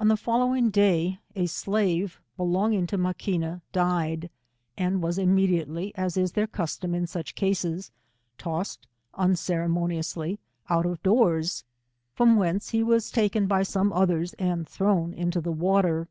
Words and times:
On 0.00 0.08
the 0.08 0.16
day 0.16 0.20
following, 0.20 0.74
a 1.36 1.46
slave 1.46 2.20
belonging 2.36 2.88
to 2.88 2.98
Ma 2.98 3.12
quina 3.12 3.60
died, 3.70 4.28
and 4.76 5.00
was 5.00 5.18
immediately^ 5.18 5.92
as 5.94 6.16
is 6.16 6.32
their 6.32 6.48
cus> 6.48 6.76
torn 6.76 6.96
in 6.96 7.06
such 7.06 7.36
cases, 7.36 7.92
tossed 8.38 8.88
unceremoniously 9.14 10.40
out 10.68 10.84
of 10.84 11.00
doors, 11.04 11.62
from 12.12 12.34
whence 12.34 12.70
he 12.70 12.82
was 12.82 13.12
taken 13.12 13.46
by 13.46 13.62
some 13.62 13.92
others, 13.92 14.32
and 14.34 14.66
thrown 14.66 15.14
into 15.14 15.40
the 15.40 15.52
water. 15.52 16.08